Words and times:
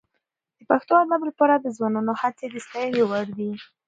د 0.57 0.59
پښتو 0.69 0.93
ادب 1.03 1.21
لپاره 1.29 1.53
د 1.57 1.65
ځوانانو 1.77 2.13
هڅې 2.21 2.45
د 2.49 2.55
ستاینې 2.65 3.01
وړ 3.09 3.25
دي. 3.37 3.51